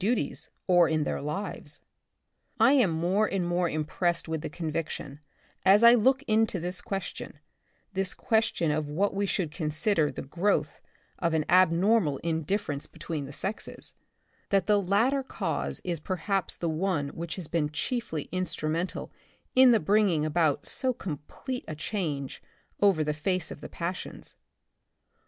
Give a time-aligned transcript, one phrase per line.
[0.01, 1.79] duties or in their lives.
[2.59, 5.19] I am more and more impressed with the conviction,
[5.63, 7.37] as I look into this question—
[7.93, 10.81] this question of what we should con sider the growth
[11.19, 13.95] of an abnormal indifference 42 The Republic of the Future, between the sexes—
[14.49, 19.11] that the latter cause is per haps the one which has been chiefly instrumen tal
[19.55, 22.41] in the bringing about so complete a change
[22.81, 24.35] over the face of the passions.